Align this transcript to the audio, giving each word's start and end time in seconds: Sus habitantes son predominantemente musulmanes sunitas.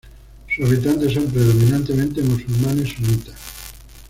Sus 0.47 0.65
habitantes 0.67 1.13
son 1.13 1.27
predominantemente 1.29 2.23
musulmanes 2.23 2.89
sunitas. 2.89 3.35